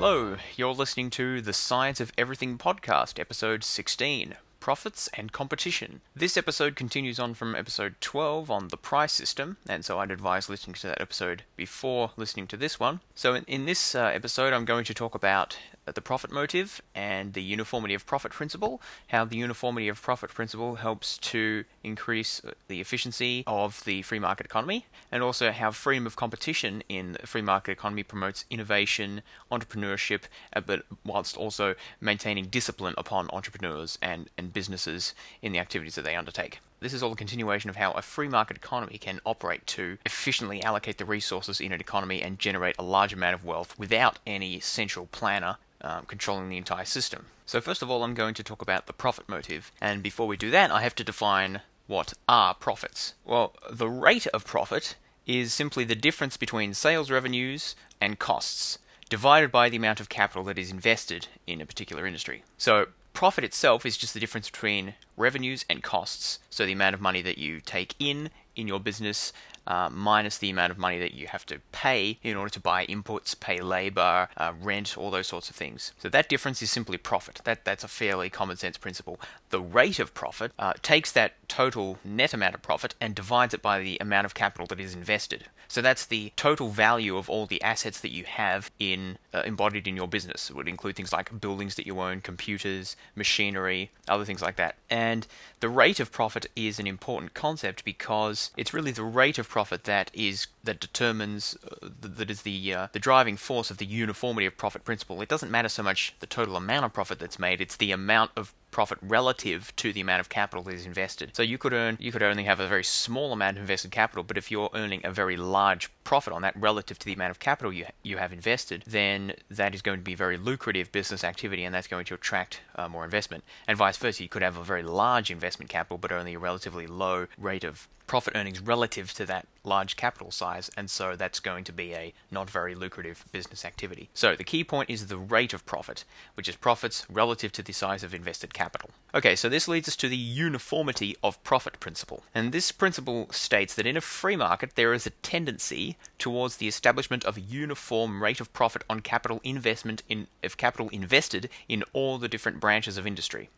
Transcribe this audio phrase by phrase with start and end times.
[0.00, 6.02] Hello, you're listening to the Science of Everything podcast, episode 16 Profits and Competition.
[6.14, 10.48] This episode continues on from episode 12 on the price system, and so I'd advise
[10.48, 13.00] listening to that episode before listening to this one.
[13.16, 15.58] So, in, in this uh, episode, I'm going to talk about
[15.94, 20.76] the profit motive and the uniformity of profit principle, how the uniformity of profit principle
[20.76, 26.16] helps to increase the efficiency of the free market economy, and also how freedom of
[26.16, 30.22] competition in the free market economy promotes innovation, entrepreneurship,
[30.54, 36.04] uh, but whilst also maintaining discipline upon entrepreneurs and, and businesses in the activities that
[36.04, 36.60] they undertake.
[36.80, 40.62] This is all a continuation of how a free market economy can operate to efficiently
[40.62, 44.60] allocate the resources in an economy and generate a large amount of wealth without any
[44.60, 47.26] central planner um, controlling the entire system.
[47.46, 49.72] So, first of all, I'm going to talk about the profit motive.
[49.80, 53.14] And before we do that, I have to define what are profits.
[53.24, 54.94] Well, the rate of profit
[55.26, 60.44] is simply the difference between sales revenues and costs divided by the amount of capital
[60.44, 62.44] that is invested in a particular industry.
[62.56, 66.38] So, profit itself is just the difference between revenues and costs.
[66.50, 69.32] So, the amount of money that you take in in your business
[69.68, 72.86] uh, minus the amount of money that you have to pay in order to buy
[72.86, 75.92] inputs, pay labor, uh, rent, all those sorts of things.
[75.98, 77.42] So that difference is simply profit.
[77.44, 79.20] That that's a fairly common sense principle.
[79.50, 83.60] The rate of profit uh, takes that total net amount of profit and divides it
[83.62, 85.44] by the amount of capital that is invested.
[85.68, 89.86] So that's the total value of all the assets that you have in uh, embodied
[89.86, 90.48] in your business.
[90.48, 94.76] It would include things like buildings that you own, computers, machinery, other things like that.
[94.88, 95.26] And and
[95.60, 99.84] the rate of profit is an important concept because it's really the rate of profit
[99.84, 104.46] that is that determines uh, that is the uh, the driving force of the uniformity
[104.46, 105.20] of profit principle.
[105.20, 108.30] It doesn't matter so much the total amount of profit that's made; it's the amount
[108.36, 111.34] of profit relative to the amount of capital that is invested.
[111.34, 114.22] So you could earn you could only have a very small amount of invested capital,
[114.22, 117.38] but if you're earning a very large profit on that relative to the amount of
[117.38, 121.64] capital you you have invested, then that is going to be very lucrative business activity,
[121.64, 123.42] and that's going to attract uh, more investment.
[123.66, 126.86] And vice versa, you could have a very large investment capital, but only a relatively
[126.86, 131.62] low rate of profit earnings relative to that large capital size, and so that's going
[131.62, 134.08] to be a not very lucrative business activity.
[134.14, 136.04] So the key point is the rate of profit,
[136.34, 138.90] which is profits relative to the size of invested capital.
[139.14, 142.22] Okay, so this leads us to the uniformity of profit principle.
[142.34, 146.68] And this principle states that in a free market there is a tendency towards the
[146.68, 151.84] establishment of a uniform rate of profit on capital investment in of capital invested in
[151.92, 153.50] all the different branches of industry.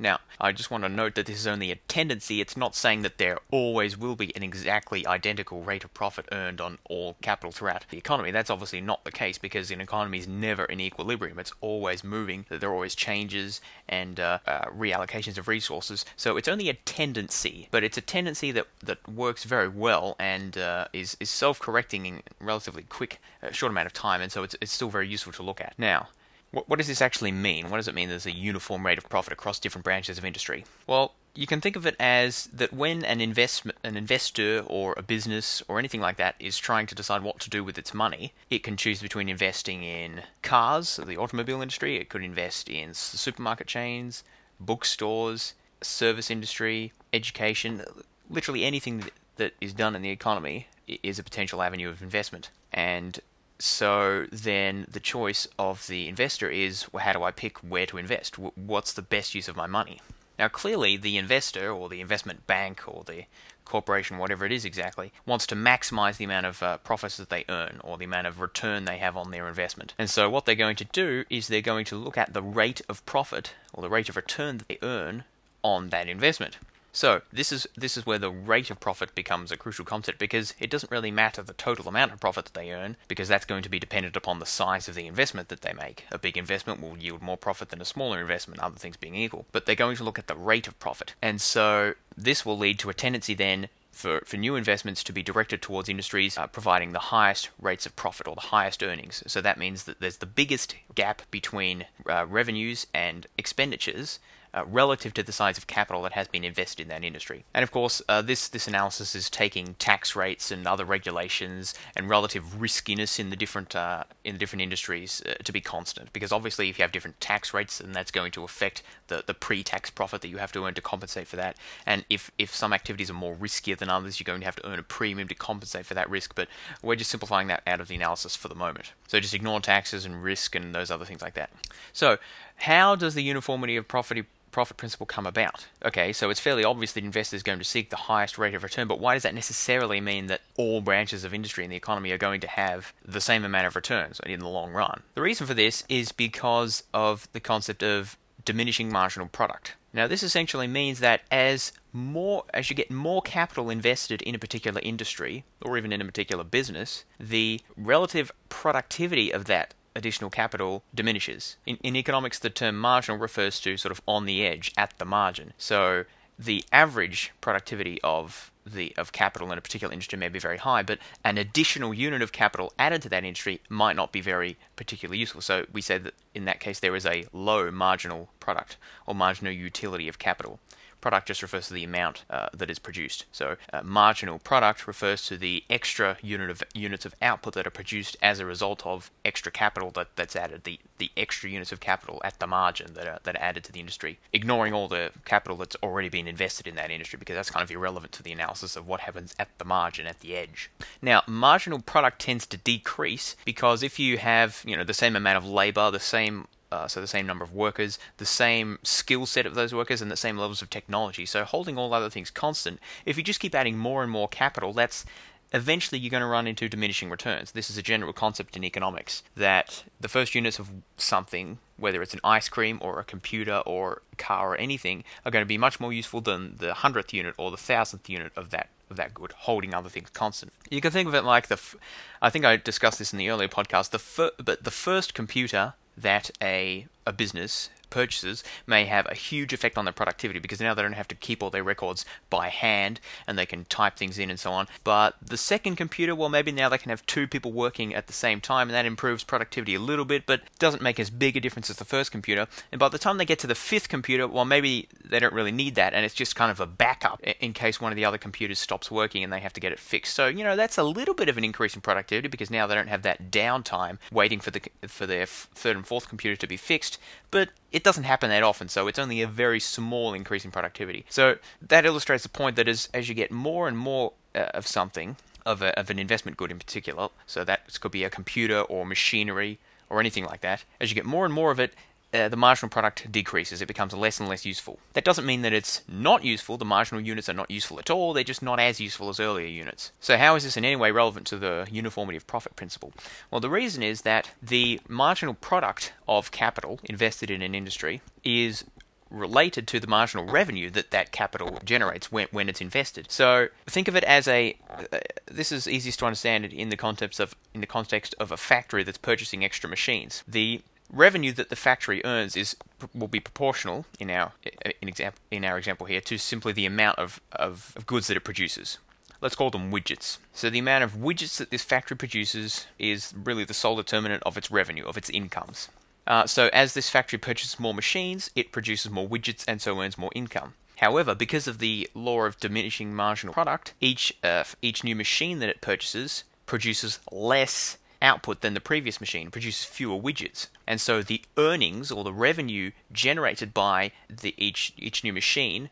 [0.00, 2.40] Now, I just want to note that this is only a tendency.
[2.40, 6.58] It's not saying that there always will be an exactly identical rate of profit earned
[6.58, 8.30] on all capital throughout the economy.
[8.30, 11.38] That's obviously not the case because an economy is never in equilibrium.
[11.38, 12.46] It's always moving.
[12.48, 13.60] There are always changes
[13.90, 16.06] and uh, uh, reallocations of resources.
[16.16, 20.56] So it's only a tendency, but it's a tendency that, that works very well and
[20.56, 24.22] uh, is, is self-correcting in relatively quick, uh, short amount of time.
[24.22, 25.74] And so it's, it's still very useful to look at.
[25.76, 26.08] Now,
[26.50, 27.70] what, what does this actually mean?
[27.70, 30.64] What does it mean there's a uniform rate of profit across different branches of industry?
[30.86, 35.02] Well, you can think of it as that when an investment an investor or a
[35.02, 38.32] business or anything like that is trying to decide what to do with its money
[38.50, 43.66] it can choose between investing in cars the automobile industry it could invest in supermarket
[43.66, 44.24] chains
[44.58, 47.82] bookstores service industry education
[48.28, 49.04] literally anything
[49.36, 50.66] that is done in the economy
[51.02, 53.20] is a potential avenue of investment and
[53.60, 57.98] so then the choice of the investor is well, how do I pick where to
[57.98, 58.38] invest?
[58.38, 60.00] What's the best use of my money?
[60.38, 63.24] Now, clearly, the investor or the investment bank or the
[63.66, 67.44] corporation, whatever it is exactly, wants to maximize the amount of uh, profits that they
[67.48, 69.94] earn or the amount of return they have on their investment.
[69.98, 72.80] And so, what they're going to do is they're going to look at the rate
[72.88, 75.24] of profit or the rate of return that they earn
[75.62, 76.56] on that investment.
[76.92, 80.54] So this is this is where the rate of profit becomes a crucial concept because
[80.58, 83.62] it doesn't really matter the total amount of profit that they earn because that's going
[83.62, 86.04] to be dependent upon the size of the investment that they make.
[86.10, 89.46] A big investment will yield more profit than a smaller investment, other things being equal.
[89.52, 91.14] But they're going to look at the rate of profit.
[91.22, 95.22] And so this will lead to a tendency then for, for new investments to be
[95.22, 99.22] directed towards industries uh, providing the highest rates of profit or the highest earnings.
[99.26, 104.18] So that means that there's the biggest gap between uh, revenues and expenditures
[104.54, 107.44] uh, relative to the size of capital that has been invested in that industry.
[107.54, 112.08] And of course, uh, this this analysis is taking tax rates and other regulations and
[112.08, 116.12] relative riskiness in the different uh, in the different industries uh, to be constant.
[116.12, 119.34] Because obviously, if you have different tax rates, then that's going to affect the, the
[119.34, 121.56] pre-tax profit that you have to earn to compensate for that.
[121.86, 124.68] And if if some activities are more riskier than others, you're going to have to
[124.68, 126.34] earn a premium to compensate for that risk.
[126.34, 126.48] But
[126.82, 128.92] we're just simplifying that out of the analysis for the moment.
[129.06, 131.50] So just ignore taxes and risk and those other things like that.
[131.92, 132.18] So
[132.60, 135.66] how does the uniformity of profit profit principle come about?
[135.84, 138.64] Okay, so it's fairly obvious that investors are going to seek the highest rate of
[138.64, 142.10] return, but why does that necessarily mean that all branches of industry in the economy
[142.10, 145.02] are going to have the same amount of returns in the long run?
[145.14, 149.76] The reason for this is because of the concept of diminishing marginal product.
[149.92, 154.38] Now, this essentially means that as more as you get more capital invested in a
[154.38, 160.82] particular industry or even in a particular business, the relative productivity of that additional capital
[160.92, 161.56] diminishes.
[161.66, 165.04] In, in economics, the term marginal refers to sort of on the edge, at the
[165.04, 165.52] margin.
[165.58, 166.04] So
[166.38, 170.82] the average productivity of the of capital in a particular industry may be very high,
[170.82, 175.18] but an additional unit of capital added to that industry might not be very particularly
[175.18, 175.40] useful.
[175.40, 178.76] So we say that in that case there is a low marginal product
[179.06, 180.58] or marginal utility of capital.
[181.00, 183.24] Product just refers to the amount uh, that is produced.
[183.32, 187.70] So uh, marginal product refers to the extra unit of units of output that are
[187.70, 191.80] produced as a result of extra capital that, that's added, the, the extra units of
[191.80, 195.10] capital at the margin that are, that are added to the industry, ignoring all the
[195.24, 198.32] capital that's already been invested in that industry because that's kind of irrelevant to the
[198.32, 200.70] analysis of what happens at the margin, at the edge.
[201.00, 205.38] Now, marginal product tends to decrease because if you have, you know, the same amount
[205.38, 209.46] of labor, the same uh, so the same number of workers, the same skill set
[209.46, 211.26] of those workers, and the same levels of technology.
[211.26, 214.72] So holding all other things constant, if you just keep adding more and more capital,
[214.72, 215.04] that's
[215.52, 217.52] eventually you're going to run into diminishing returns.
[217.52, 222.14] This is a general concept in economics that the first units of something, whether it's
[222.14, 225.58] an ice cream or a computer or a car or anything, are going to be
[225.58, 229.14] much more useful than the hundredth unit or the thousandth unit of that of that
[229.14, 230.52] good, holding other things constant.
[230.68, 231.76] You can think of it like the, f-
[232.20, 233.90] I think I discussed this in the earlier podcast.
[233.90, 239.52] The fir- but the first computer that a a business purchases may have a huge
[239.52, 242.48] effect on their productivity because now they don't have to keep all their records by
[242.48, 244.66] hand and they can type things in and so on.
[244.84, 248.12] But the second computer, well, maybe now they can have two people working at the
[248.12, 251.40] same time and that improves productivity a little bit, but doesn't make as big a
[251.40, 252.46] difference as the first computer.
[252.72, 255.52] And by the time they get to the fifth computer, well, maybe they don't really
[255.52, 258.18] need that and it's just kind of a backup in case one of the other
[258.18, 260.14] computers stops working and they have to get it fixed.
[260.14, 262.74] So, you know, that's a little bit of an increase in productivity because now they
[262.74, 266.56] don't have that downtime waiting for the for their third and fourth computer to be
[266.56, 266.98] fixed.
[267.30, 271.04] But it doesn't happen that often, so it's only a very small increase in productivity.
[271.08, 274.66] So that illustrates the point that as, as you get more and more uh, of
[274.66, 275.16] something,
[275.46, 278.84] of, a, of an investment good in particular, so that could be a computer or
[278.84, 281.74] machinery or anything like that, as you get more and more of it,
[282.12, 283.62] uh, the marginal product decreases.
[283.62, 284.78] It becomes less and less useful.
[284.94, 286.56] That doesn't mean that it's not useful.
[286.56, 288.12] The marginal units are not useful at all.
[288.12, 289.92] They're just not as useful as earlier units.
[290.00, 292.92] So how is this in any way relevant to the uniformity of profit principle?
[293.30, 298.64] Well, the reason is that the marginal product of capital invested in an industry is
[299.10, 303.10] related to the marginal revenue that that capital generates when, when it's invested.
[303.10, 307.18] So think of it as a uh, this is easiest to understand in the context
[307.18, 310.22] of in the context of a factory that's purchasing extra machines.
[310.28, 312.56] The revenue that the factory earns is
[312.94, 314.32] will be proportional in our
[314.80, 318.16] in example in our example here to simply the amount of, of, of, goods that
[318.16, 318.78] it produces.
[319.20, 320.18] Let's call them widgets.
[320.32, 324.38] So the amount of widgets that this factory produces is really the sole determinant of
[324.38, 325.68] its revenue, of its incomes.
[326.06, 329.98] Uh, so as this factory purchases more machines, it produces more widgets and so earns
[329.98, 330.54] more income.
[330.78, 335.50] However, because of the law of diminishing marginal product, each uh, each new machine that
[335.50, 340.48] it purchases produces less output than the previous machine, produces fewer widgets.
[340.66, 345.70] And so the earnings or the revenue generated by the, each, each new machine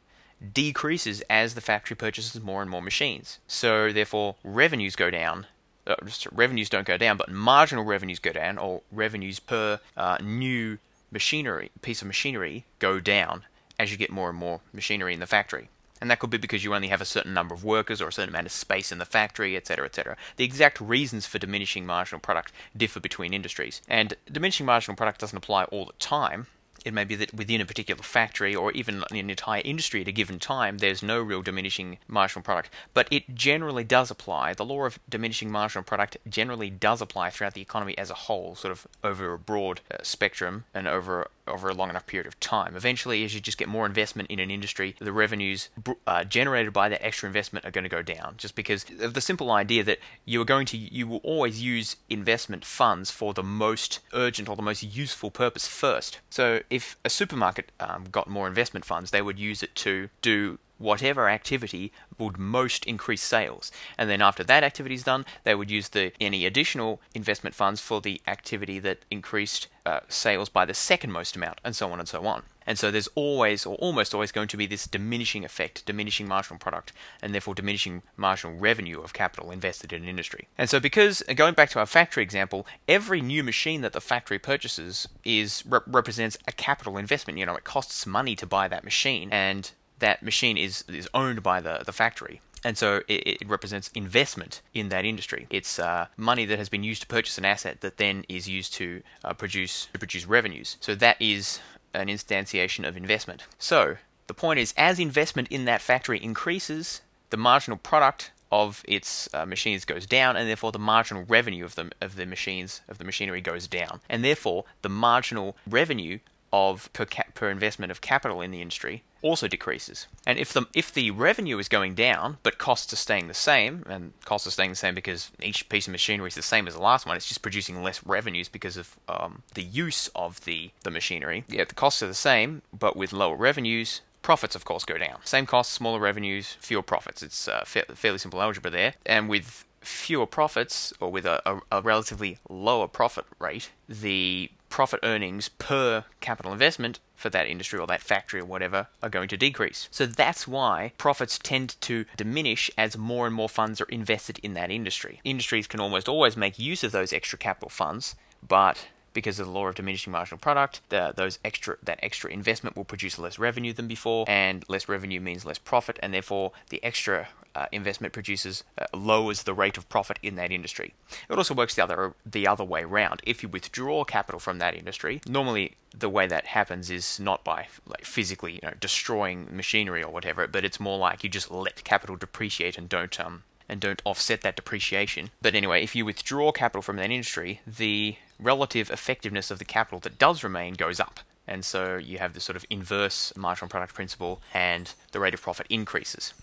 [0.53, 3.39] decreases as the factory purchases more and more machines.
[3.47, 5.47] So therefore, revenues go down.
[5.87, 5.97] Uh,
[6.33, 10.79] revenues don't go down, but marginal revenues go down, or revenues per uh, new
[11.11, 13.43] machinery piece of machinery go down
[13.79, 15.71] as you get more and more machinery in the factory.
[16.01, 18.13] And that could be because you only have a certain number of workers or a
[18.13, 20.17] certain amount of space in the factory, etc., etc.
[20.37, 23.83] The exact reasons for diminishing marginal product differ between industries.
[23.89, 26.47] And diminishing marginal product doesn't apply all the time.
[26.85, 30.13] It may be that within a particular factory or even an entire industry at a
[30.13, 32.71] given time, there's no real diminishing marginal product.
[32.95, 34.55] But it generally does apply.
[34.55, 38.55] The law of diminishing marginal product generally does apply throughout the economy as a whole,
[38.55, 42.39] sort of over a broad uh, spectrum and over over a long enough period of
[42.41, 42.77] time.
[42.77, 45.69] Eventually, as you just get more investment in an industry, the revenues
[46.07, 49.21] uh, generated by that extra investment are going to go down, just because of the
[49.21, 53.43] simple idea that you are going to you will always use investment funds for the
[53.43, 56.21] most urgent or the most useful purpose first.
[56.31, 60.59] So, if a supermarket um, got more investment funds, they would use it to do
[60.79, 63.71] whatever activity would most increase sales.
[63.97, 67.81] And then after that activity is done, they would use the any additional investment funds
[67.81, 71.99] for the activity that increased uh, sales by the second most amount, and so on
[71.99, 72.43] and so on.
[72.67, 76.59] And so there's always, or almost always, going to be this diminishing effect, diminishing marginal
[76.59, 76.93] product,
[77.23, 80.49] and therefore diminishing marginal revenue of capital invested in an industry.
[80.59, 84.39] And so, because going back to our factory example, every new machine that the factory
[84.39, 87.39] purchases is represents a capital investment.
[87.39, 91.43] You know, it costs money to buy that machine, and that machine is is owned
[91.43, 92.41] by the the factory.
[92.65, 95.47] And so it, it, represents investment in that industry.
[95.49, 98.75] It's uh, money that has been used to purchase an asset that then is used
[98.75, 100.77] to uh, produce to produce revenues.
[100.81, 101.61] So that is
[101.95, 103.45] an instantiation of investment.
[103.59, 107.01] So, the point is, as investment in that factory increases,
[107.31, 111.75] the marginal product of its uh, machines goes down, and therefore the marginal revenue of
[111.75, 116.19] the of the machines of the machinery goes down, and therefore the marginal revenue
[116.53, 120.07] of per cap, per investment of capital in the industry also decreases.
[120.27, 123.85] And if the if the revenue is going down but costs are staying the same,
[123.89, 126.75] and costs are staying the same because each piece of machinery is the same as
[126.75, 130.71] the last one, it's just producing less revenues because of um, the use of the
[130.83, 131.45] the machinery.
[131.49, 134.03] Yeah, the costs are the same, but with lower revenues.
[134.21, 135.21] Profits, of course, go down.
[135.25, 137.23] Same costs, smaller revenues, fewer profits.
[137.23, 138.95] It's uh, fa- fairly simple algebra there.
[139.07, 145.01] And with fewer profits, or with a, a, a relatively lower profit rate, the profit
[145.03, 149.37] earnings per capital investment for that industry or that factory or whatever are going to
[149.37, 149.89] decrease.
[149.91, 154.55] So that's why profits tend to diminish as more and more funds are invested in
[154.55, 155.21] that industry.
[155.25, 158.15] Industries can almost always make use of those extra capital funds,
[158.47, 162.77] but because of the law of diminishing marginal product, the, those extra that extra investment
[162.77, 166.81] will produce less revenue than before, and less revenue means less profit, and therefore the
[166.85, 170.95] extra uh, investment produces uh, lowers the rate of profit in that industry.
[171.29, 173.21] It also works the other the other way around.
[173.25, 177.67] If you withdraw capital from that industry, normally the way that happens is not by
[177.89, 181.83] like physically you know destroying machinery or whatever, but it's more like you just let
[181.83, 185.31] capital depreciate and don't um and don't offset that depreciation.
[185.43, 189.99] But anyway, if you withdraw capital from that industry, the relative effectiveness of the capital
[190.01, 191.21] that does remain goes up.
[191.47, 195.43] And so you have this sort of inverse marginal product principle, and the rate of
[195.43, 196.35] profit increases.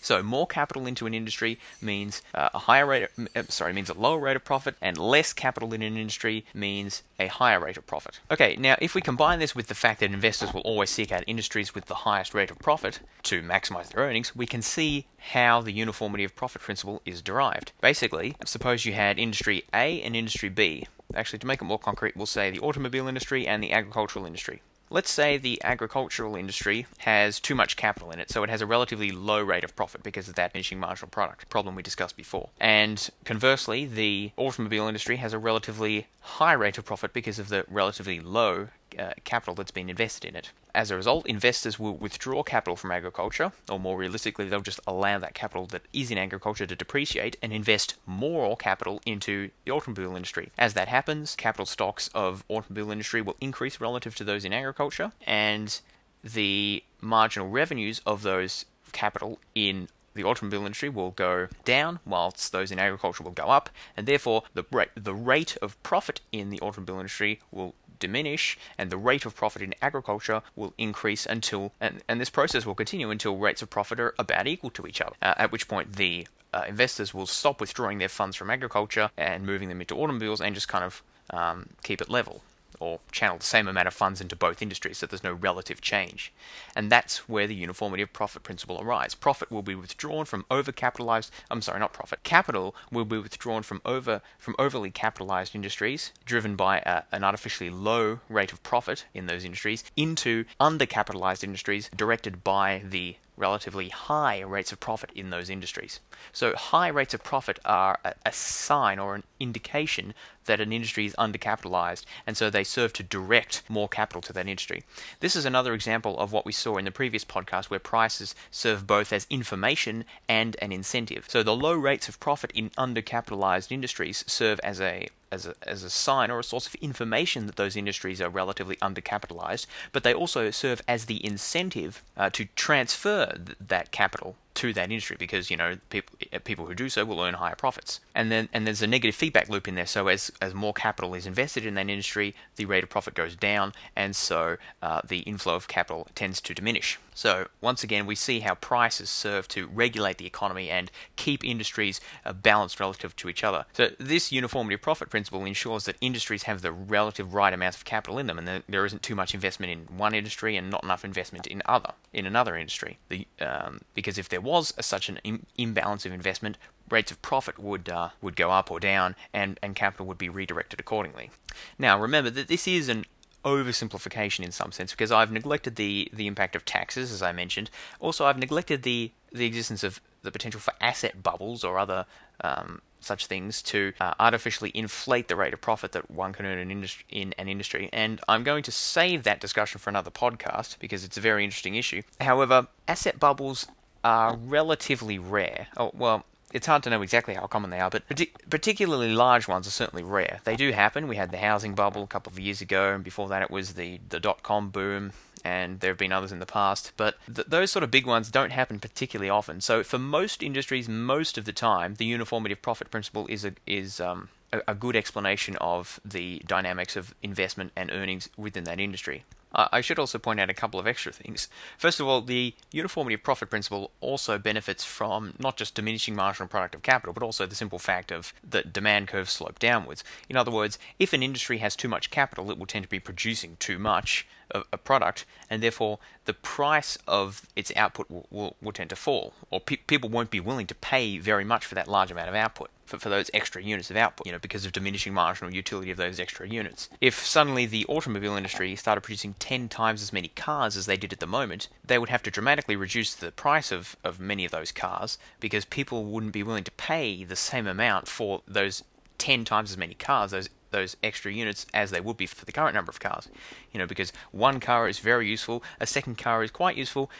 [0.00, 3.02] So more capital into an industry means uh, a higher rate.
[3.02, 6.44] Of, uh, sorry, means a lower rate of profit, and less capital in an industry
[6.54, 8.20] means a higher rate of profit.
[8.30, 11.24] Okay, now if we combine this with the fact that investors will always seek out
[11.26, 15.60] industries with the highest rate of profit to maximize their earnings, we can see how
[15.60, 17.72] the uniformity of profit principle is derived.
[17.80, 20.86] Basically, suppose you had industry A and industry B.
[21.14, 24.62] Actually, to make it more concrete, we'll say the automobile industry and the agricultural industry.
[24.88, 28.66] Let's say the agricultural industry has too much capital in it, so it has a
[28.66, 32.50] relatively low rate of profit because of that diminishing marginal product problem we discussed before.
[32.60, 37.64] And conversely, the automobile industry has a relatively high rate of profit because of the
[37.68, 38.68] relatively low
[38.98, 40.50] uh, capital that's been invested in it.
[40.74, 45.18] As a result, investors will withdraw capital from agriculture, or more realistically, they'll just allow
[45.18, 50.16] that capital that is in agriculture to depreciate and invest more capital into the automobile
[50.16, 50.50] industry.
[50.58, 55.12] As that happens, capital stocks of automobile industry will increase relative to those in agriculture,
[55.26, 55.80] and
[56.22, 62.70] the marginal revenues of those capital in the automobile industry will go down, whilst those
[62.70, 66.60] in agriculture will go up, and therefore the rate the rate of profit in the
[66.60, 72.02] automobile industry will diminish and the rate of profit in agriculture will increase until, and,
[72.08, 75.16] and this process will continue until rates of profit are about equal to each other,
[75.22, 79.44] uh, at which point the uh, investors will stop withdrawing their funds from agriculture and
[79.44, 82.42] moving them into automobiles and just kind of um, keep it level
[82.80, 86.32] or channel the same amount of funds into both industries so there's no relative change.
[86.74, 89.14] And that's where the uniformity of profit principle arises.
[89.14, 92.22] Profit will be withdrawn from overcapitalized I'm sorry, not profit.
[92.22, 97.70] Capital will be withdrawn from over from overly capitalized industries driven by a, an artificially
[97.70, 104.40] low rate of profit in those industries into undercapitalized industries directed by the relatively high
[104.40, 106.00] rates of profit in those industries.
[106.32, 110.14] So, high rates of profit are a, a, sign or an indication
[110.46, 114.48] that an industry is undercapitalized, and so they serve to direct more capital to that
[114.48, 114.84] industry.
[115.20, 118.86] This is another example of what we saw in the previous podcast where prices serve
[118.86, 121.26] both as information and an incentive.
[121.28, 125.82] So, the low rates of profit in undercapitalized industries serve as a as a, as
[125.82, 130.14] a sign or a source of information that those industries are relatively undercapitalized, but they
[130.14, 135.50] also serve as the incentive uh, to transfer th- that capital to that industry because
[135.50, 138.00] you know people people who do so will earn higher profits.
[138.14, 139.86] And then and there's a negative feedback loop in there.
[139.86, 143.36] So as as more capital is invested in that industry, the rate of profit goes
[143.36, 146.98] down, and so uh, the inflow of capital tends to diminish.
[147.14, 151.98] So once again, we see how prices serve to regulate the economy and keep industries
[152.26, 153.64] uh, balanced relative to each other.
[153.72, 157.86] So this uniformity of profit principle ensures that industries have the relative right amount of
[157.86, 161.04] capital in them, and there isn't too much investment in one industry and not enough
[161.04, 162.98] investment in other in another industry.
[163.08, 166.56] The, um, because if there was a, such an Im- imbalance of investment,
[166.88, 170.28] rates of profit would uh, would go up or down, and, and capital would be
[170.28, 171.30] redirected accordingly.
[171.78, 173.04] Now, remember that this is an
[173.44, 177.70] oversimplification in some sense because I've neglected the, the impact of taxes, as I mentioned.
[178.00, 182.06] Also, I've neglected the, the existence of the potential for asset bubbles or other
[182.40, 186.70] um, such things to uh, artificially inflate the rate of profit that one can earn
[186.70, 187.88] in, in an industry.
[187.92, 191.76] And I'm going to save that discussion for another podcast because it's a very interesting
[191.76, 192.02] issue.
[192.20, 193.68] However, asset bubbles
[194.06, 195.66] are relatively rare.
[195.76, 198.02] Oh, well, it's hard to know exactly how common they are, but
[198.48, 200.40] particularly large ones are certainly rare.
[200.44, 201.08] They do happen.
[201.08, 203.74] We had the housing bubble a couple of years ago, and before that it was
[203.74, 205.12] the, the dot com boom,
[205.44, 206.92] and there have been others in the past.
[206.96, 209.60] But th- those sort of big ones don't happen particularly often.
[209.60, 213.52] So for most industries, most of the time, the uniformity of profit principle is a,
[213.66, 218.80] is um, a, a good explanation of the dynamics of investment and earnings within that
[218.80, 219.24] industry.
[219.56, 221.48] Uh, I should also point out a couple of extra things.
[221.78, 226.46] First of all, the uniformity of profit principle also benefits from not just diminishing marginal
[226.46, 230.04] product of capital, but also the simple fact of the demand curve slope downwards.
[230.28, 233.00] In other words, if an industry has too much capital, it will tend to be
[233.00, 238.56] producing too much of a product, and therefore the price of its output will, will,
[238.60, 241.74] will tend to fall, or pe- people won't be willing to pay very much for
[241.74, 244.64] that large amount of output for, for those extra units of output, you know, because
[244.64, 246.88] of diminishing marginal utility of those extra units.
[247.00, 251.12] If suddenly the automobile industry started producing 10 times as many cars as they did
[251.12, 254.52] at the moment, they would have to dramatically reduce the price of, of many of
[254.52, 258.84] those cars because people wouldn't be willing to pay the same amount for those
[259.18, 262.52] 10 times as many cars, those those extra units as they would be for the
[262.52, 263.28] current number of cars.
[263.72, 267.10] You know, because one car is very useful, a second car is quite useful,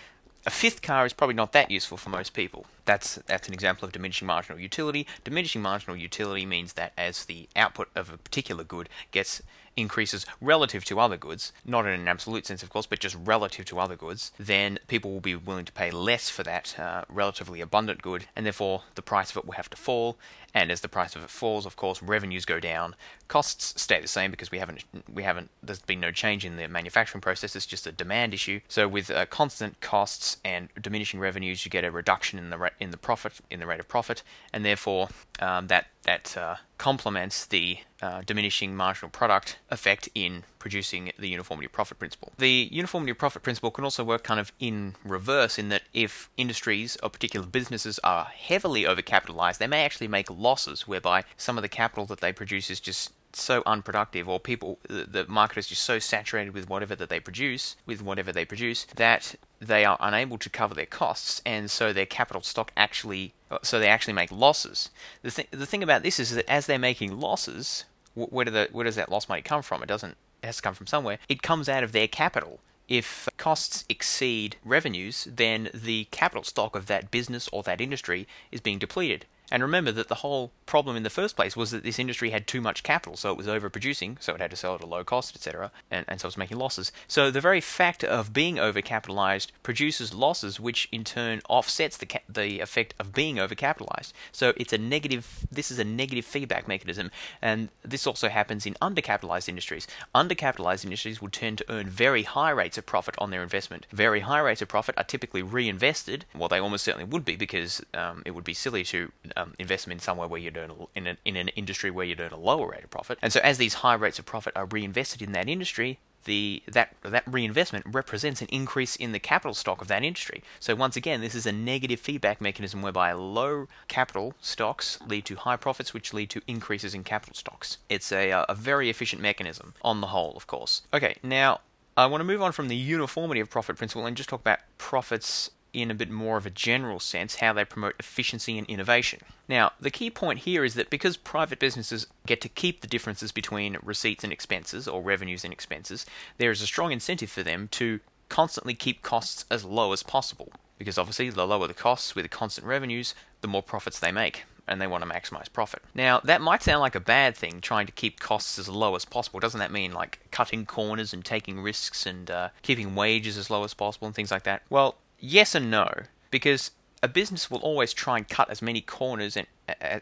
[0.47, 2.67] a fifth car is probably not that useful for most people.
[2.85, 5.07] That's that's an example of diminishing marginal utility.
[5.25, 9.43] Diminishing marginal utility means that as the output of a particular good gets
[9.77, 13.65] increases relative to other goods, not in an absolute sense, of course, but just relative
[13.67, 17.61] to other goods, then people will be willing to pay less for that uh, relatively
[17.61, 20.17] abundant good, and therefore the price of it will have to fall.
[20.55, 22.95] And as the price of it falls, of course, revenues go down.
[23.29, 26.67] Costs stay the same because we haven't we haven't there's been no change in the
[26.67, 27.55] manufacturing process.
[27.55, 28.61] It's just a demand issue.
[28.67, 32.71] So with uh, constant costs and diminishing revenues, you get a reduction in the ra-
[32.81, 35.09] in the profit in the rate of profit, and therefore
[35.41, 41.67] um, that that uh, complements the uh, diminishing marginal product effect in producing the uniformity
[41.67, 42.33] of profit principle.
[42.39, 46.31] The uniformity of profit principle can also work kind of in reverse in that if
[46.37, 51.63] industries or particular businesses are heavily overcapitalized, they may actually make losses whereby some of
[51.63, 55.85] the capital that they produce is just so unproductive or people the market is just
[55.85, 60.39] so saturated with whatever that they produce with whatever they produce that they are unable
[60.39, 64.33] to cover their costs and so their capital stock actually uh, so they actually make
[64.33, 64.91] losses.
[65.23, 68.69] The thing the thing about this is that as they're making losses where, do the,
[68.73, 69.83] where does that loss money come from?
[69.83, 71.19] It doesn't it has to come from somewhere.
[71.29, 72.61] It comes out of their capital.
[72.89, 78.61] If costs exceed revenues, then the capital stock of that business or that industry is
[78.61, 79.27] being depleted.
[79.51, 82.47] And remember that the whole problem in the first place was that this industry had
[82.47, 85.05] too much capital, so it was overproducing, so it had to sell at a low
[85.05, 86.91] cost, etc., and, and so it was making losses.
[87.07, 92.61] So the very fact of being overcapitalized produces losses, which in turn offsets the the
[92.61, 94.13] effect of being overcapitalized.
[94.33, 95.47] So it's a negative.
[95.51, 99.87] This is a negative feedback mechanism, and this also happens in undercapitalized industries.
[100.15, 103.87] Undercapitalized industries will tend to earn very high rates of profit on their investment.
[103.93, 106.25] Very high rates of profit are typically reinvested.
[106.35, 110.01] Well, they almost certainly would be because um, it would be silly to um, investment
[110.01, 112.39] in somewhere where you'd earn a, in, a, in an industry where you'd earn a
[112.39, 113.19] lower rate of profit.
[113.23, 116.93] And so as these high rates of profit are reinvested in that industry, the that
[117.03, 120.43] that reinvestment represents an increase in the capital stock of that industry.
[120.61, 125.37] So once again, this is a negative feedback mechanism whereby low capital stocks lead to
[125.37, 127.79] high profits, which lead to increases in capital stocks.
[127.89, 130.83] It's a a very efficient mechanism on the whole, of course.
[130.93, 131.61] Okay, now
[131.97, 134.59] I want to move on from the uniformity of profit principle and just talk about
[134.77, 139.21] profits in a bit more of a general sense how they promote efficiency and innovation.
[139.49, 143.31] Now, the key point here is that because private businesses get to keep the differences
[143.31, 146.07] between receipts and expenses, or revenues and expenses,
[146.39, 150.51] there is a strong incentive for them to constantly keep costs as low as possible.
[150.79, 154.45] Because obviously, the lower the costs with the constant revenues, the more profits they make
[154.69, 155.83] and they want to maximize profit.
[155.95, 159.05] Now, that might sound like a bad thing, trying to keep costs as low as
[159.05, 159.39] possible.
[159.39, 163.65] Doesn't that mean like cutting corners and taking risks and uh, keeping wages as low
[163.65, 164.63] as possible and things like that?
[164.69, 165.89] Well, Yes and no,
[166.31, 169.47] because a business will always try and cut as many corners and,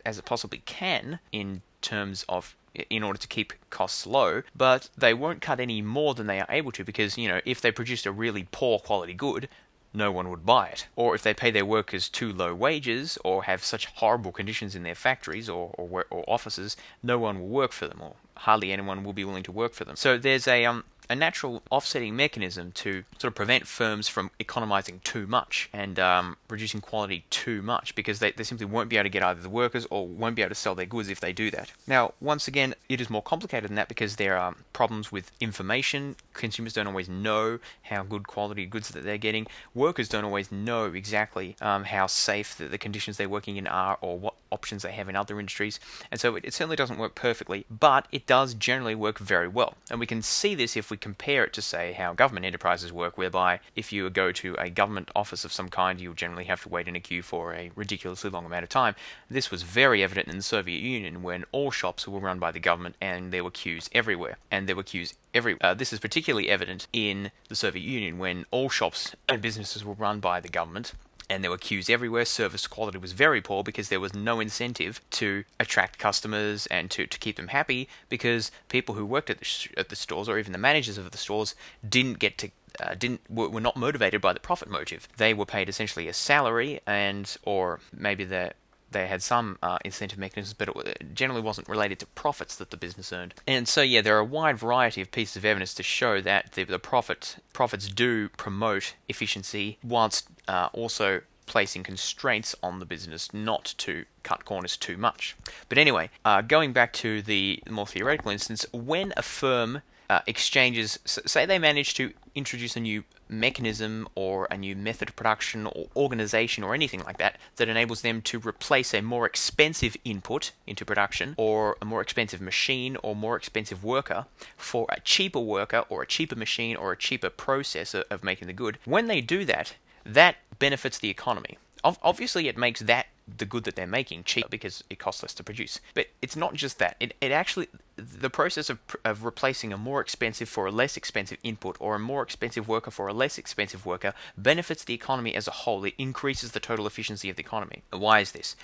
[0.04, 2.56] as it possibly can in terms of
[2.90, 6.46] in order to keep costs low, but they won't cut any more than they are
[6.50, 9.48] able to because, you know, if they produced a really poor quality good,
[9.92, 10.88] no one would buy it.
[10.96, 14.82] Or if they pay their workers too low wages or have such horrible conditions in
[14.82, 19.04] their factories or, or, or offices, no one will work for them or hardly anyone
[19.04, 19.94] will be willing to work for them.
[19.94, 25.00] So there's a um, a natural offsetting mechanism to sort of prevent firms from economizing
[25.04, 29.04] too much and um, reducing quality too much because they, they simply won't be able
[29.04, 31.32] to get either the workers or won't be able to sell their goods if they
[31.32, 31.72] do that.
[31.86, 36.16] Now, once again, it is more complicated than that because there are problems with information.
[36.32, 39.46] Consumers don't always know how good quality goods that they're getting.
[39.74, 43.98] Workers don't always know exactly um, how safe the, the conditions they're working in are
[44.00, 45.80] or what options they have in other industries.
[46.10, 49.74] And so it, it certainly doesn't work perfectly, but it does generally work very well.
[49.90, 53.18] And we can see this if we compare it to, say, how government enterprises work,
[53.18, 56.68] whereby if you go to a government office of some kind, you'll generally have to
[56.68, 58.94] wait in a queue for a ridiculously long amount of time.
[59.30, 62.60] This was very evident in the Soviet Union when all shops were run by the
[62.60, 64.38] government and there were queues everywhere.
[64.50, 65.56] And there were queues every.
[65.60, 69.94] Uh, this is particularly evident in the Soviet Union when all shops and businesses were
[69.94, 70.94] run by the government
[71.28, 72.24] and there were queues everywhere.
[72.24, 77.06] Service quality was very poor because there was no incentive to attract customers and to,
[77.06, 80.38] to keep them happy because people who worked at the, sh- at the stores or
[80.38, 81.54] even the managers of the stores
[81.88, 85.08] didn't get to uh, didn't were, were not motivated by the profit motive.
[85.16, 88.52] They were paid essentially a salary and or maybe the
[88.94, 92.78] they had some uh, incentive mechanisms, but it generally wasn't related to profits that the
[92.78, 93.34] business earned.
[93.46, 96.52] And so, yeah, there are a wide variety of pieces of evidence to show that
[96.52, 103.34] the, the profit profits do promote efficiency, whilst uh, also placing constraints on the business
[103.34, 105.36] not to cut corners too much.
[105.68, 110.98] But anyway, uh, going back to the more theoretical instance, when a firm uh, exchanges,
[111.04, 115.86] say they manage to introduce a new mechanism or a new method of production or
[115.96, 120.84] organization or anything like that that enables them to replace a more expensive input into
[120.84, 126.02] production or a more expensive machine or more expensive worker for a cheaper worker or
[126.02, 128.78] a cheaper machine or a cheaper process of making the good.
[128.84, 131.58] When they do that, that benefits the economy.
[131.82, 135.42] Obviously, it makes that the good that they're making cheaper because it costs less to
[135.42, 135.80] produce.
[135.94, 136.96] But it's not just that.
[137.00, 141.38] It, it actually the process of, of replacing a more expensive for a less expensive
[141.42, 145.48] input or a more expensive worker for a less expensive worker benefits the economy as
[145.48, 145.84] a whole.
[145.84, 147.82] It increases the total efficiency of the economy.
[147.90, 148.56] Why is this?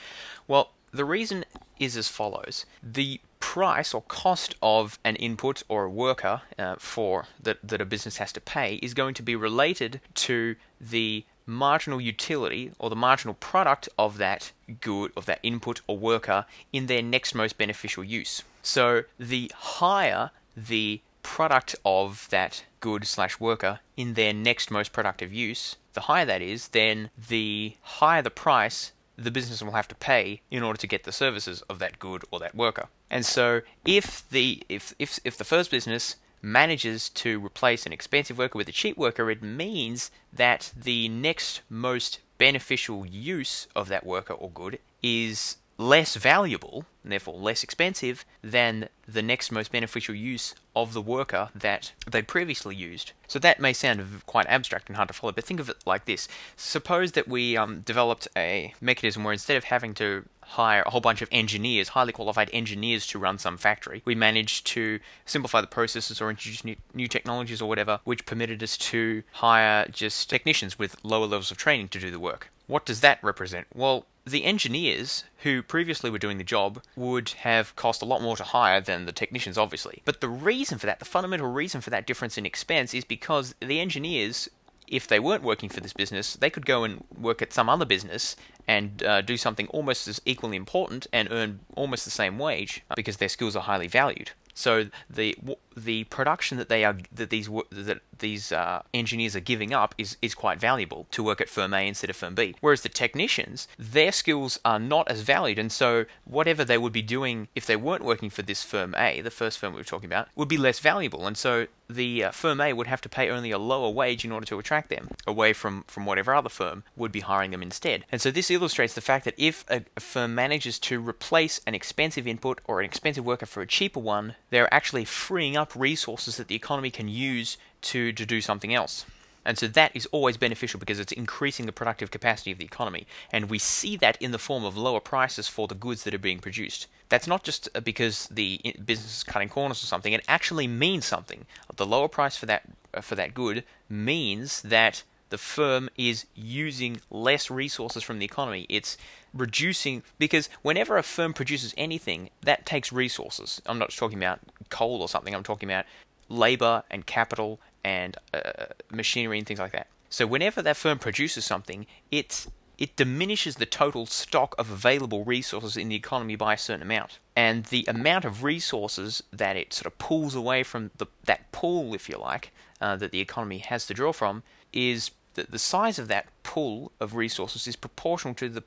[0.46, 1.44] Well, the reason
[1.78, 7.26] is as follows: the price or cost of an input or a worker uh, for
[7.42, 12.00] that that a business has to pay is going to be related to the marginal
[12.00, 17.02] utility or the marginal product of that good, of that input or worker in their
[17.02, 18.42] next most beneficial use.
[18.62, 25.32] So the higher the product of that good slash worker in their next most productive
[25.32, 29.94] use, the higher that is, then the higher the price the business will have to
[29.94, 32.88] pay in order to get the services of that good or that worker.
[33.10, 38.38] And so if the if if if the first business manages to replace an expensive
[38.38, 44.06] worker with a cheap worker, it means that the next most beneficial use of that
[44.06, 50.14] worker or good is less valuable, and therefore less expensive, than the next most beneficial
[50.14, 53.12] use of the worker that they previously used.
[53.26, 56.04] So that may sound quite abstract and hard to follow, but think of it like
[56.04, 56.28] this.
[56.56, 61.00] Suppose that we um, developed a mechanism where instead of having to hire a whole
[61.00, 65.66] bunch of engineers, highly qualified engineers to run some factory, we managed to simplify the
[65.66, 70.78] processes or introduce new, new technologies or whatever, which permitted us to hire just technicians
[70.78, 72.50] with lower levels of training to do the work.
[72.66, 73.66] What does that represent?
[73.74, 78.36] Well, the engineers who previously were doing the job would have cost a lot more
[78.36, 80.02] to hire than the technicians, obviously.
[80.04, 83.54] But the reason for that, the fundamental reason for that difference in expense, is because
[83.60, 84.48] the engineers,
[84.86, 87.84] if they weren't working for this business, they could go and work at some other
[87.84, 88.36] business
[88.68, 93.16] and uh, do something almost as equally important and earn almost the same wage because
[93.16, 94.32] their skills are highly valued.
[94.54, 95.36] So the
[95.76, 100.16] the production that they are that these that these uh, engineers are giving up is
[100.22, 102.54] is quite valuable to work at firm A instead of firm B.
[102.60, 107.02] Whereas the technicians, their skills are not as valued, and so whatever they would be
[107.02, 110.08] doing if they weren't working for this firm A, the first firm we were talking
[110.08, 113.28] about, would be less valuable, and so the uh, firm A would have to pay
[113.28, 116.84] only a lower wage in order to attract them away from from whatever other firm
[116.96, 118.04] would be hiring them instead.
[118.12, 121.74] And so this illustrates the fact that if a, a firm manages to replace an
[121.74, 126.48] expensive input or an expensive worker for a cheaper one, they're actually freeing resources that
[126.48, 129.04] the economy can use to, to do something else.
[129.44, 133.06] And so that is always beneficial because it's increasing the productive capacity of the economy.
[133.32, 136.18] And we see that in the form of lower prices for the goods that are
[136.18, 136.86] being produced.
[137.08, 141.06] That's not just uh, because the business is cutting corners or something, it actually means
[141.06, 141.46] something.
[141.74, 147.00] The lower price for that, uh, for that good means that the firm is using
[147.10, 148.66] less resources from the economy.
[148.68, 148.98] It's
[149.32, 153.62] reducing because whenever a firm produces anything, that takes resources.
[153.66, 155.34] I'm not talking about coal or something.
[155.34, 155.86] I'm talking about
[156.28, 159.86] labor and capital and uh, machinery and things like that.
[160.10, 162.48] So whenever that firm produces something, it's
[162.80, 167.18] it diminishes the total stock of available resources in the economy by a certain amount.
[167.36, 171.94] And the amount of resources that it sort of pulls away from the, that pool,
[171.94, 175.98] if you like, uh, that the economy has to draw from, is that the size
[175.98, 178.62] of that pool of resources is proportional to the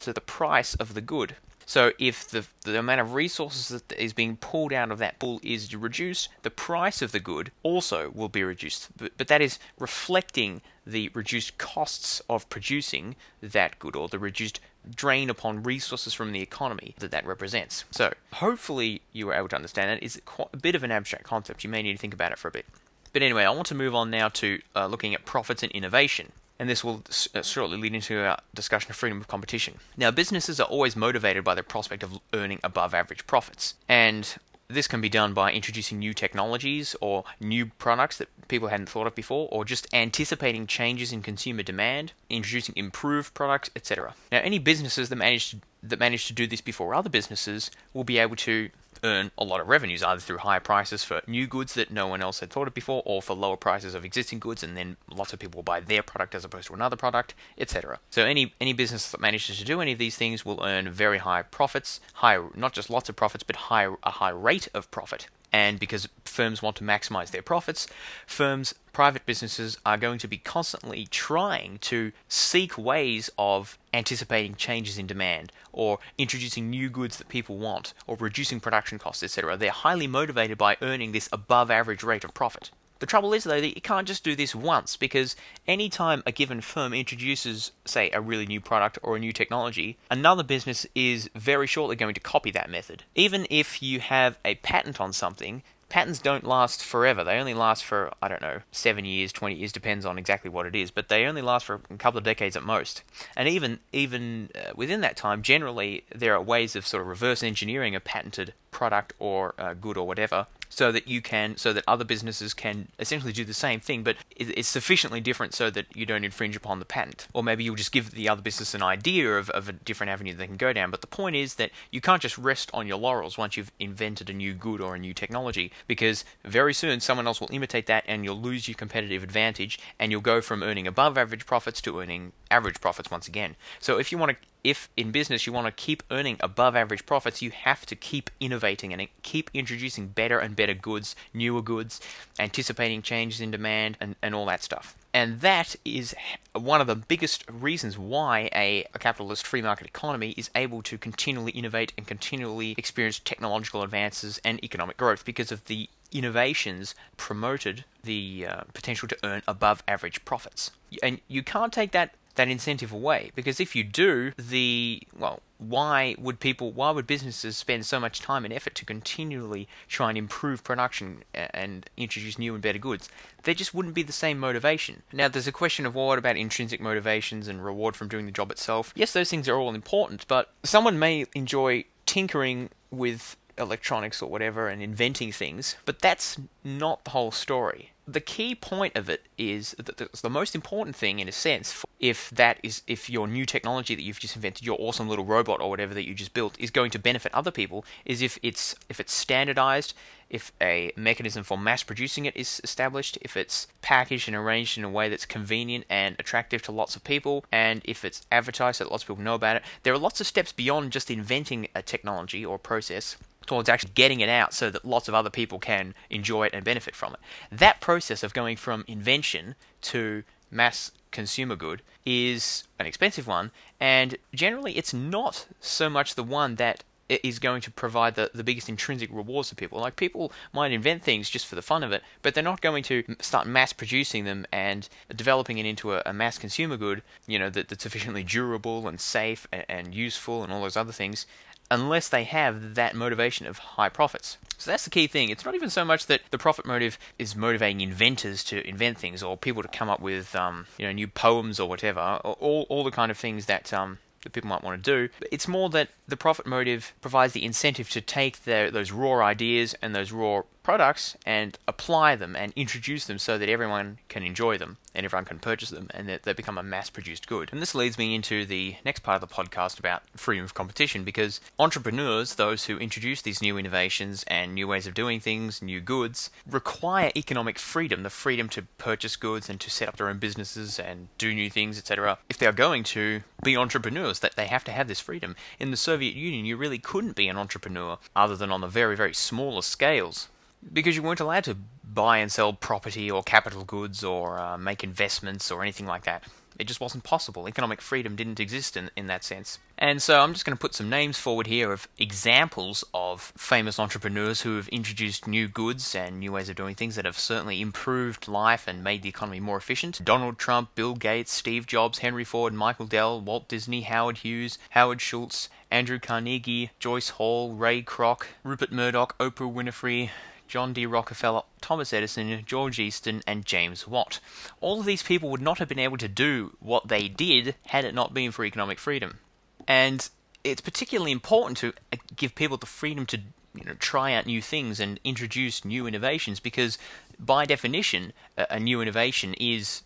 [0.00, 1.36] to the price of the good.
[1.64, 5.40] So if the the amount of resources that is being pulled out of that pool
[5.42, 8.88] is reduced, the price of the good also will be reduced.
[8.96, 14.60] But, but that is reflecting the reduced costs of producing that good or the reduced
[14.94, 17.84] drain upon resources from the economy that that represents.
[17.92, 20.02] So hopefully you were able to understand that.
[20.02, 21.62] It's quite a bit of an abstract concept.
[21.62, 22.66] You may need to think about it for a bit.
[23.12, 26.32] But anyway, I want to move on now to uh, looking at profits and innovation
[26.62, 27.02] and this will
[27.34, 29.78] uh, shortly lead into our discussion of freedom of competition.
[29.96, 34.32] Now, businesses are always motivated by the prospect of earning above average profits, and
[34.68, 39.08] this can be done by introducing new technologies or new products that people hadn't thought
[39.08, 44.14] of before, or just anticipating changes in consumer demand, introducing improved products, etc.
[44.30, 48.04] Now, any businesses that manage to, that manage to do this before other businesses will
[48.04, 48.70] be able to
[49.02, 52.22] earn a lot of revenues, either through higher prices for new goods that no one
[52.22, 55.32] else had thought of before, or for lower prices of existing goods, and then lots
[55.32, 57.98] of people will buy their product as opposed to another product, etc.
[58.10, 61.18] So any any business that manages to do any of these things will earn very
[61.18, 65.28] high profits, high not just lots of profits, but high a high rate of profit.
[65.52, 67.86] And because firms want to maximize their profits,
[68.26, 74.98] firms, private businesses are going to be constantly trying to seek ways of anticipating changes
[74.98, 79.56] in demand or introducing new goods that people want or reducing production costs, etc.
[79.56, 82.70] They're highly motivated by earning this above average rate of profit.
[83.02, 85.34] The trouble is, though, that you can't just do this once because
[85.66, 90.44] anytime a given firm introduces, say, a really new product or a new technology, another
[90.44, 93.02] business is very shortly going to copy that method.
[93.16, 97.24] Even if you have a patent on something, patents don't last forever.
[97.24, 100.66] They only last for, I don't know, 7 years, 20 years, depends on exactly what
[100.66, 103.02] it is, but they only last for a couple of decades at most.
[103.36, 107.42] And even even uh, within that time, generally there are ways of sort of reverse
[107.42, 111.84] engineering a patented product or uh, good or whatever so that you can so that
[111.86, 116.06] other businesses can essentially do the same thing but it's sufficiently different so that you
[116.06, 117.28] don't infringe upon the patent.
[117.34, 120.34] Or maybe you'll just give the other business an idea of, of a different avenue
[120.34, 120.90] they can go down.
[120.90, 124.30] But the point is that you can't just rest on your laurels once you've invented
[124.30, 128.04] a new good or a new technology because very soon someone else will imitate that
[128.08, 132.00] and you'll lose your competitive advantage and you'll go from earning above average profits to
[132.00, 133.56] earning average profits once again.
[133.78, 137.04] So if you want to if in business you want to keep earning above average
[137.06, 142.00] profits, you have to keep innovating and keep introducing better and better goods, newer goods,
[142.38, 144.96] anticipating changes in demand, and, and all that stuff.
[145.14, 146.14] And that is
[146.54, 150.96] one of the biggest reasons why a, a, capitalist free market economy is able to
[150.96, 157.84] continually innovate and continually experience technological advances and economic growth because of the innovations promoted
[158.04, 160.70] the uh, potential to earn above average profits.
[161.02, 163.30] And you can't take that that incentive away.
[163.34, 168.20] Because if you do the well why would people why would businesses spend so much
[168.20, 173.08] time and effort to continually try and improve production and introduce new and better goods?
[173.44, 175.02] There just wouldn't be the same motivation.
[175.12, 178.32] Now there's a question of well, what about intrinsic motivations and reward from doing the
[178.32, 178.92] job itself?
[178.96, 184.68] Yes those things are all important but someone may enjoy tinkering with electronics or whatever
[184.68, 189.76] and inventing things but that's not the whole story the key point of it is
[189.78, 193.94] that the, most important thing, in a sense, if that is if your new technology
[193.94, 196.70] that you've just invented, your awesome little robot or whatever that you just built, is
[196.70, 199.94] going to benefit other people, is if it's if it's standardized,
[200.28, 204.84] if a mechanism for mass producing it is established, if it's packaged and arranged in
[204.84, 208.84] a way that's convenient and attractive to lots of people, and if it's advertised so
[208.84, 209.62] that lots of people know about it.
[209.84, 214.20] There are lots of steps beyond just inventing a technology or process towards actually getting
[214.20, 217.20] it out so that lots of other people can enjoy it and benefit from it.
[217.50, 223.50] That process of going from invention to mass consumer good is an expensive one,
[223.80, 226.84] and generally it's not so much the one that
[227.22, 229.80] is going to provide the, the biggest intrinsic rewards to people.
[229.80, 232.82] Like people might invent things just for the fun of it, but they're not going
[232.84, 237.38] to start mass producing them and developing it into a, a mass consumer good, you
[237.38, 241.26] know, that, that's sufficiently durable and safe and, and useful and all those other things
[241.72, 244.36] unless they have that motivation of high profits.
[244.58, 245.30] So that's the key thing.
[245.30, 249.22] It's not even so much that the profit motive is motivating inventors to invent things
[249.22, 252.84] or people to come up with um, you know new poems or whatever, all all
[252.84, 255.12] the kind of things that um, that people might want to do.
[255.32, 259.74] It's more that the profit motive provides the incentive to take the, those raw ideas
[259.82, 264.58] and those raw products and apply them and introduce them so that everyone can enjoy
[264.58, 267.50] them and everyone can purchase them and that they become a mass produced good.
[267.52, 271.04] And this leads me into the next part of the podcast about freedom of competition
[271.04, 275.80] because entrepreneurs, those who introduce these new innovations and new ways of doing things, new
[275.80, 280.18] goods, require economic freedom, the freedom to purchase goods and to set up their own
[280.18, 282.18] businesses and do new things, etc.
[282.28, 285.36] If they are going to be entrepreneurs, that they have to have this freedom.
[285.58, 288.96] In the Soviet Union, you really couldn't be an entrepreneur other than on the very,
[288.96, 290.28] very smallest scales
[290.72, 294.82] because you weren't allowed to buy and sell property or capital goods or uh, make
[294.82, 296.24] investments or anything like that.
[296.58, 297.48] It just wasn't possible.
[297.48, 299.58] Economic freedom didn't exist in, in that sense.
[299.78, 303.80] And so I'm just going to put some names forward here of examples of famous
[303.80, 307.60] entrepreneurs who have introduced new goods and new ways of doing things that have certainly
[307.60, 310.04] improved life and made the economy more efficient.
[310.04, 315.00] Donald Trump, Bill Gates, Steve Jobs, Henry Ford, Michael Dell, Walt Disney, Howard Hughes, Howard
[315.00, 320.10] Schultz, Andrew Carnegie, Joyce Hall, Ray Kroc, Rupert Murdoch, Oprah Winfrey,
[320.52, 320.84] John D.
[320.84, 324.20] Rockefeller, Thomas Edison, George Eastman, and James Watt.
[324.60, 327.86] All of these people would not have been able to do what they did had
[327.86, 329.20] it not been for economic freedom.
[329.66, 330.06] And
[330.44, 333.20] it's particularly important to uh, give people the freedom to
[333.54, 336.76] you know, try out new things and introduce new innovations because,
[337.18, 339.80] by definition, a, a new innovation is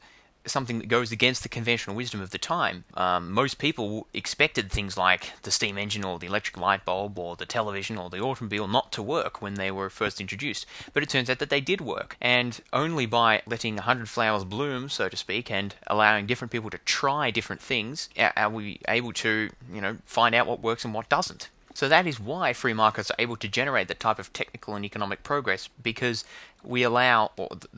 [0.47, 2.85] something that goes against the conventional wisdom of the time.
[2.95, 7.37] Um, most people expected things like the steam engine or the electric light bulb or
[7.37, 10.67] the television or the automobile not to work when they were first introduced.
[10.93, 12.17] But it turns out that they did work.
[12.21, 16.71] And only by letting a hundred flowers bloom, so to speak, and allowing different people
[16.71, 20.95] to try different things are we able to, you know, find out what works and
[20.95, 21.49] what doesn't.
[21.77, 24.85] So that is why free markets are able to generate that type of technical and
[24.85, 26.25] economic progress because
[26.65, 27.33] we allow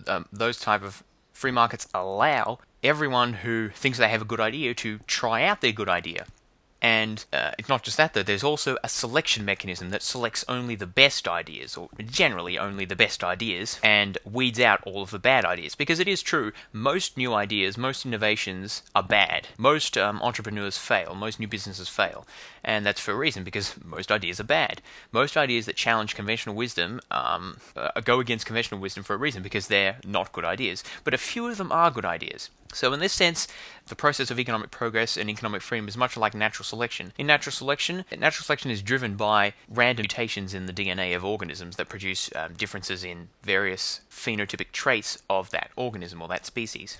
[0.06, 1.02] um, those type of
[1.38, 5.70] free markets allow everyone who thinks they have a good idea to try out their
[5.70, 6.26] good idea.
[6.80, 8.22] And uh, it's not just that, though.
[8.22, 12.94] There's also a selection mechanism that selects only the best ideas, or generally only the
[12.94, 15.74] best ideas, and weeds out all of the bad ideas.
[15.74, 19.48] Because it is true, most new ideas, most innovations are bad.
[19.58, 22.26] Most um, entrepreneurs fail, most new businesses fail.
[22.62, 24.80] And that's for a reason, because most ideas are bad.
[25.10, 29.42] Most ideas that challenge conventional wisdom um, uh, go against conventional wisdom for a reason,
[29.42, 30.84] because they're not good ideas.
[31.02, 32.50] But a few of them are good ideas.
[32.74, 33.48] So, in this sense,
[33.86, 37.12] the process of economic progress and economic freedom is much like natural selection.
[37.18, 41.76] In natural selection, natural selection is driven by random mutations in the DNA of organisms
[41.76, 46.98] that produce um, differences in various phenotypic traits of that organism or that species.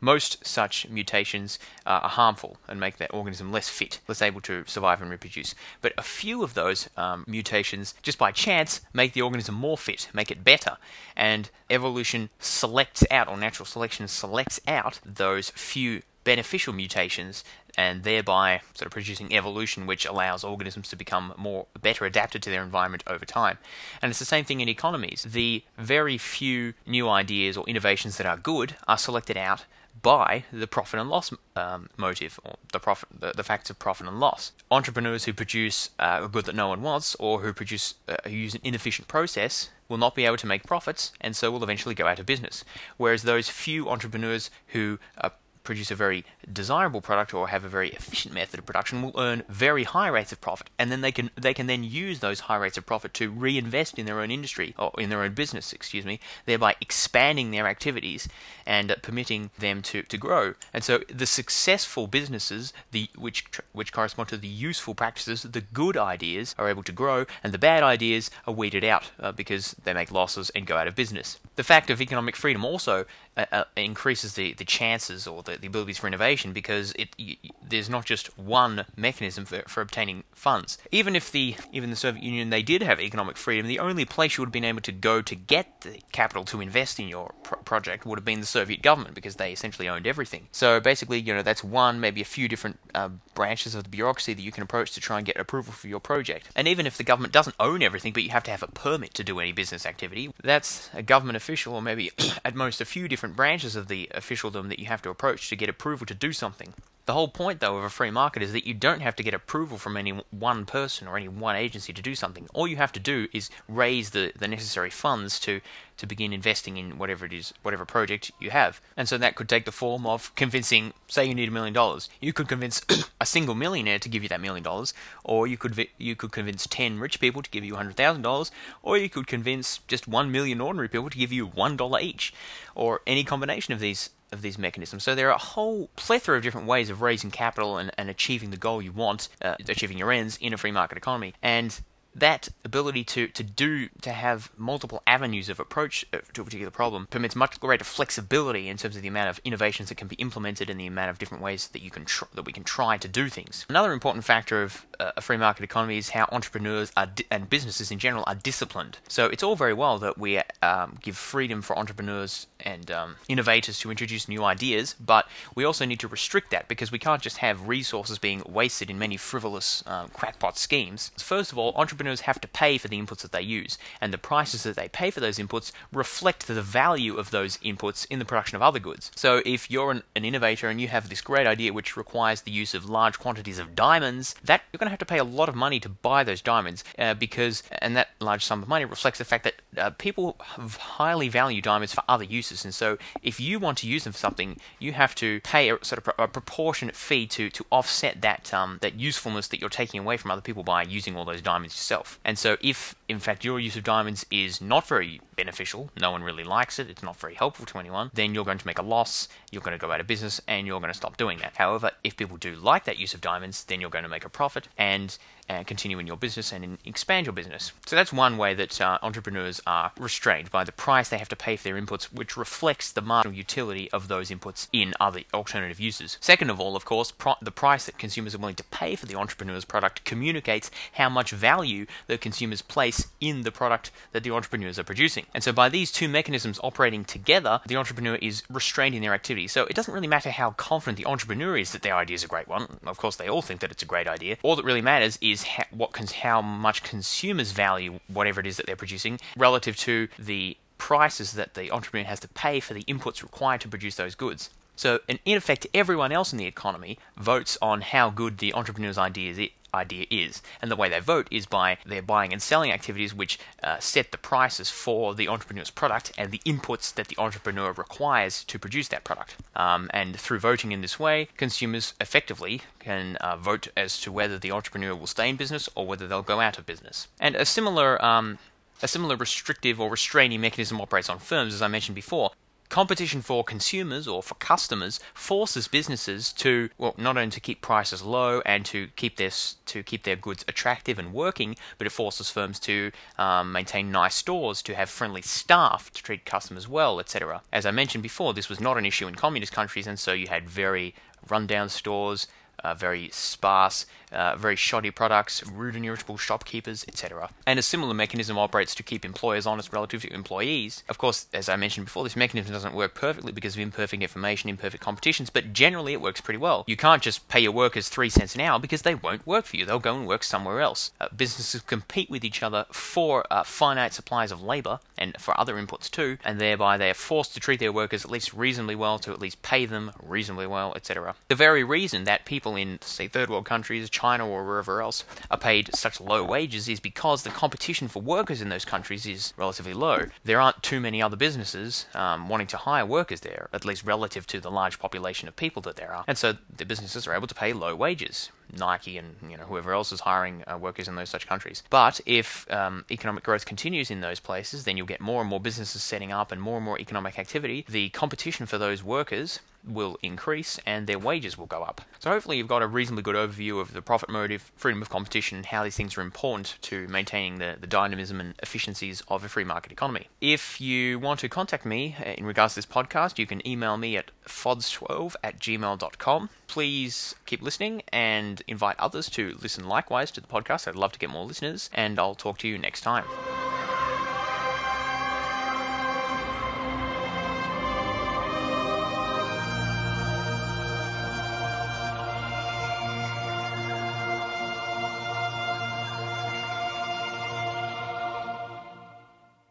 [0.00, 4.64] Most such mutations uh, are harmful and make that organism less fit, less able to
[4.66, 5.54] survive and reproduce.
[5.80, 10.08] But a few of those um, mutations, just by chance, make the organism more fit,
[10.12, 10.76] make it better.
[11.16, 17.44] And evolution selects out, or natural selection selects out, those few beneficial mutations
[17.76, 22.50] and thereby sort of producing evolution which allows organisms to become more better adapted to
[22.50, 23.58] their environment over time.
[24.00, 25.26] And it's the same thing in economies.
[25.28, 29.64] The very few new ideas or innovations that are good are selected out
[30.00, 34.06] by the profit and loss um, motive, or the profit, the, the, facts of profit
[34.06, 34.52] and loss.
[34.70, 38.30] Entrepreneurs who produce uh, a good that no one wants, or who produce uh, who
[38.30, 41.94] use an inefficient process, will not be able to make profits, and so will eventually
[41.94, 42.64] go out of business.
[42.96, 45.30] Whereas those few entrepreneurs who uh,
[45.64, 49.42] produce a very desirable product or have a very efficient method of production will earn
[49.48, 50.70] very high rates of profit.
[50.78, 53.98] And then they can they can then use those high rates of profit to reinvest
[53.98, 58.28] in their own industry or in their own business excuse me thereby expanding their activities
[58.66, 60.54] and uh, permitting them to, to grow.
[60.72, 65.96] And so the successful businesses the which which correspond to the useful practices the good
[65.96, 69.94] ideas are able to grow and the bad ideas are weeded out uh, because they
[69.94, 71.38] make losses and go out of business.
[71.56, 73.04] The fact of economic freedom also
[73.36, 77.38] uh, uh, increases the, the chances or the, the abilities for innovation because it y-
[77.66, 80.76] there's not just one mechanism for, for obtaining funds.
[80.90, 84.36] Even if the even the Soviet Union they did have economic freedom, the only place
[84.36, 87.32] you would have been able to go to get the capital to invest in your
[87.42, 90.48] pro- project would have been the Soviet government because they essentially owned everything.
[90.52, 94.34] So basically, you know, that's one maybe a few different uh, branches of the bureaucracy
[94.34, 96.48] that you can approach to try and get approval for your project.
[96.54, 99.14] And even if the government doesn't own everything, but you have to have a permit
[99.14, 102.10] to do any business activity, that's a government official or maybe
[102.44, 105.56] at most a few different branches of the officialdom that you have to approach to
[105.56, 106.74] get approval to do something.
[107.04, 109.34] The whole point, though, of a free market is that you don't have to get
[109.34, 112.48] approval from any one person or any one agency to do something.
[112.54, 115.60] All you have to do is raise the, the necessary funds to,
[115.96, 118.80] to begin investing in whatever it is, whatever project you have.
[118.96, 122.08] And so that could take the form of convincing, say, you need a million dollars.
[122.20, 122.80] You could convince
[123.20, 126.68] a single millionaire to give you that million dollars, or you could you could convince
[126.68, 130.30] ten rich people to give you hundred thousand dollars, or you could convince just one
[130.30, 132.32] million ordinary people to give you one dollar each,
[132.76, 135.04] or any combination of these of these mechanisms.
[135.04, 138.50] So there are a whole plethora of different ways of raising capital and, and achieving
[138.50, 141.34] the goal you want, uh, achieving your ends in a free market economy.
[141.42, 141.80] And
[142.14, 146.70] that ability to, to do to have multiple avenues of approach uh, to a particular
[146.70, 150.16] problem permits much greater flexibility in terms of the amount of innovations that can be
[150.16, 152.96] implemented and the amount of different ways that you can tr- that we can try
[152.96, 153.64] to do things.
[153.68, 157.90] Another important factor of uh, a free market economy is how entrepreneurs di- and businesses
[157.90, 158.98] in general are disciplined.
[159.08, 163.78] So it's all very well that we um, give freedom for entrepreneurs and um, innovators
[163.80, 167.38] to introduce new ideas, but we also need to restrict that because we can't just
[167.38, 171.10] have resources being wasted in many frivolous um, crackpot schemes.
[171.16, 174.18] First of all, entrepreneurs have to pay for the inputs that they use, and the
[174.18, 178.24] prices that they pay for those inputs reflect the value of those inputs in the
[178.24, 179.10] production of other goods.
[179.14, 182.50] So if you're an, an innovator and you have this great idea which requires the
[182.50, 185.48] use of large quantities of diamonds, that you're going to have to pay a lot
[185.48, 189.18] of money to buy those diamonds uh, because, and that large sum of money reflects
[189.18, 193.58] the fact that uh, people highly value diamonds for other uses, and so if you
[193.58, 196.96] want to use them for something, you have to pay a sort of a proportionate
[196.96, 200.62] fee to to offset that um, that usefulness that you're taking away from other people
[200.62, 202.18] by using all those diamonds yourself.
[202.24, 206.22] And so, if in fact your use of diamonds is not very beneficial, no one
[206.22, 208.82] really likes it, it's not very helpful to anyone, then you're going to make a
[208.82, 211.56] loss, you're going to go out of business, and you're going to stop doing that.
[211.56, 214.28] However, if people do like that use of diamonds, then you're going to make a
[214.30, 215.16] profit and
[215.48, 217.72] uh, continue in your business and in, expand your business.
[217.86, 221.36] So that's one way that uh, entrepreneurs are restrained by the price they have to
[221.36, 225.80] pay for their inputs, which reflects the marginal utility of those inputs in other alternative
[225.80, 226.16] uses.
[226.20, 229.06] Second of all, of course, pro- the price that consumers are willing to pay for
[229.06, 234.30] the entrepreneur's product communicates how much value the consumers place in the product that the
[234.30, 235.26] entrepreneurs are producing.
[235.34, 239.48] And so by these two mechanisms operating together, the entrepreneur is restrained in their activity.
[239.48, 242.28] So it doesn't really matter how confident the entrepreneur is that their idea is a
[242.28, 242.78] great one.
[242.86, 244.36] Of course, they all think that it's a great idea.
[244.42, 248.56] All that really matters is how, what cons- how much consumers value whatever it is
[248.56, 252.82] that they're producing relative to the prices that the entrepreneur has to pay for the
[252.84, 254.50] inputs required to produce those goods.
[254.74, 259.30] So, in effect, everyone else in the economy votes on how good the entrepreneur's idea
[259.30, 260.42] is, idea is.
[260.60, 264.12] And the way they vote is by their buying and selling activities, which uh, set
[264.12, 268.88] the prices for the entrepreneur's product and the inputs that the entrepreneur requires to produce
[268.88, 269.36] that product.
[269.56, 274.38] Um, and through voting in this way, consumers effectively can uh, vote as to whether
[274.38, 277.08] the entrepreneur will stay in business or whether they'll go out of business.
[277.20, 278.38] And a similar um,
[278.82, 282.32] a similar restrictive or restraining mechanism operates on firms, as I mentioned before.
[282.72, 288.00] Competition for consumers or for customers forces businesses to well not only to keep prices
[288.00, 289.28] low and to keep their
[289.66, 294.14] to keep their goods attractive and working, but it forces firms to um, maintain nice
[294.14, 297.42] stores, to have friendly staff, to treat customers well, etc.
[297.52, 300.28] As I mentioned before, this was not an issue in communist countries, and so you
[300.28, 300.94] had very
[301.28, 302.26] rundown stores,
[302.64, 307.30] uh, very sparse, uh, very shoddy products, rude and irritable shopkeepers, etc.
[307.46, 310.82] And a similar mechanism operates to keep employers honest relative to employees.
[310.88, 314.50] Of course, as I mentioned before, this mechanism doesn't work perfectly because of imperfect information,
[314.50, 316.64] imperfect competitions, but generally it works pretty well.
[316.66, 319.56] You can't just pay your workers three cents an hour because they won't work for
[319.56, 319.64] you.
[319.64, 320.90] They'll go and work somewhere else.
[321.00, 325.54] Uh, businesses compete with each other for uh, finite supplies of labor and for other
[325.54, 328.98] inputs too, and thereby they are forced to treat their workers at least reasonably well,
[328.98, 331.14] to at least pay them reasonably well, etc.
[331.28, 335.38] The very reason that people in, say, third world countries, China or wherever else are
[335.38, 339.72] paid such low wages is because the competition for workers in those countries is relatively
[339.72, 340.06] low.
[340.24, 344.26] There aren't too many other businesses um, wanting to hire workers there, at least relative
[344.26, 347.28] to the large population of people that there are, and so the businesses are able
[347.28, 348.30] to pay low wages.
[348.56, 351.62] Nike and you know whoever else is hiring uh, workers in those such countries.
[351.70, 355.40] But if um, economic growth continues in those places, then you'll get more and more
[355.40, 357.64] businesses setting up and more and more economic activity.
[357.68, 361.80] The competition for those workers will increase and their wages will go up.
[361.98, 365.36] So hopefully you've got a reasonably good overview of the profit motive, freedom of competition,
[365.36, 369.28] and how these things are important to maintaining the, the dynamism and efficiencies of a
[369.28, 370.08] free market economy.
[370.20, 373.76] If you want to contact me uh, in regards to this podcast, you can email
[373.76, 376.30] me at fods12 at gmail.com.
[376.52, 380.68] Please keep listening and invite others to listen likewise to the podcast.
[380.68, 383.06] I'd love to get more listeners, and I'll talk to you next time.